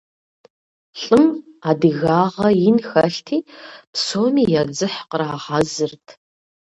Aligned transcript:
ЛӀым 1.01 1.25
адыгагъэ 1.69 2.49
ин 2.67 2.77
хэлъти, 2.87 3.39
псоми 3.93 4.43
я 4.59 4.63
дзыхь 4.69 4.99
кърагъэзырт. 5.09 6.05